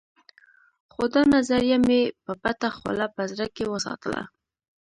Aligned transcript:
خو 0.91 1.03
دا 1.13 1.21
نظريه 1.35 1.77
مې 1.87 2.01
په 2.23 2.31
پټه 2.41 2.69
خوله 2.77 3.05
په 3.15 3.21
زړه 3.31 3.45
کې 3.55 3.63
وساتله. 3.73 4.21